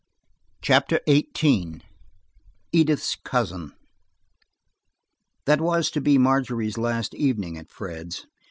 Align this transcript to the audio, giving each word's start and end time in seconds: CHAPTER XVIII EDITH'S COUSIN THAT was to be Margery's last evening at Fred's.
CHAPTER 0.63 0.99
XVIII 1.07 1.81
EDITH'S 2.73 3.17
COUSIN 3.23 3.73
THAT 5.45 5.61
was 5.61 5.91
to 5.91 6.01
be 6.01 6.17
Margery's 6.17 6.79
last 6.79 7.13
evening 7.13 7.55
at 7.55 7.69
Fred's. 7.69 8.25